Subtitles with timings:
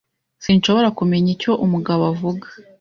[0.43, 2.47] Sinshobora kumenya icyo umugabo avuga.